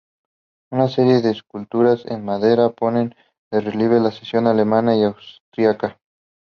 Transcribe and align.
Una 0.71 0.87
serie 0.87 1.21
de 1.21 1.29
esculturas 1.29 2.07
en 2.07 2.25
madera 2.25 2.71
ponen 2.71 3.13
de 3.51 3.61
relieve 3.61 3.99
la 3.99 4.09
sección 4.09 4.47
alemana 4.47 4.95
y 4.97 5.03
austríaca. 5.03 5.99